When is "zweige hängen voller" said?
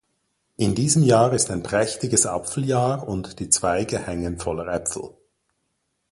3.49-4.65